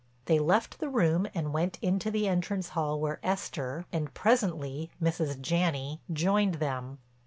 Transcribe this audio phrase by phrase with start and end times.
[0.25, 5.39] They left the room and went into the entrance hall where Esther, and presently Mrs.
[5.39, 6.97] Janney, joined them.